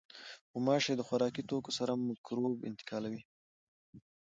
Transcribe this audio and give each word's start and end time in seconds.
غوماشې 0.51 0.93
د 0.95 1.01
خوراکي 1.07 1.43
توکو 1.49 1.71
سره 1.77 1.91
مکروب 2.07 2.55
انتقالوي. 2.69 3.21